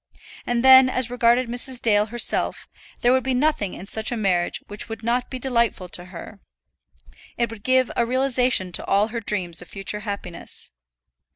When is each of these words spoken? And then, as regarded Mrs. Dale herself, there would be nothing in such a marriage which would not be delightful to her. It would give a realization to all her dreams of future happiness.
And 0.47 0.65
then, 0.65 0.89
as 0.89 1.11
regarded 1.11 1.47
Mrs. 1.47 1.79
Dale 1.79 2.07
herself, 2.07 2.67
there 3.01 3.13
would 3.13 3.23
be 3.23 3.35
nothing 3.35 3.75
in 3.75 3.85
such 3.85 4.11
a 4.11 4.17
marriage 4.17 4.59
which 4.67 4.89
would 4.89 5.03
not 5.03 5.29
be 5.29 5.37
delightful 5.37 5.87
to 5.89 6.05
her. 6.05 6.39
It 7.37 7.51
would 7.51 7.61
give 7.63 7.91
a 7.95 8.03
realization 8.03 8.71
to 8.71 8.85
all 8.85 9.09
her 9.09 9.19
dreams 9.19 9.61
of 9.61 9.67
future 9.67 9.99
happiness. 9.99 10.71